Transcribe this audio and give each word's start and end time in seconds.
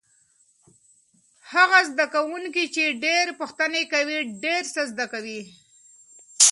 هغه 1.51 1.79
زده 1.89 2.05
کوونکی 2.13 2.65
چې 2.75 2.97
ډېرې 3.03 3.33
پوښتنې 3.41 3.83
کوي 3.93 4.19
ډېر 4.43 4.63
څه 4.73 4.81
زده 4.91 5.05
کوي. 5.13 5.41